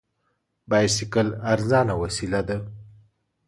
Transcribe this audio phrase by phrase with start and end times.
[0.69, 2.57] بایسکل ارزانه وسیله ده.